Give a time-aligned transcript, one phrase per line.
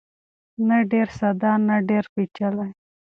[0.67, 2.69] نه ډېر ساده نه ډېر پېچلی.